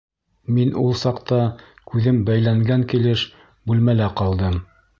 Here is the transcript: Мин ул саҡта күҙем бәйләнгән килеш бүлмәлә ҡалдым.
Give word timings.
Мин 0.53 0.71
ул 0.83 0.95
саҡта 1.01 1.37
күҙем 1.91 2.17
бәйләнгән 2.31 2.87
килеш 2.95 3.27
бүлмәлә 3.73 4.09
ҡалдым. 4.23 4.57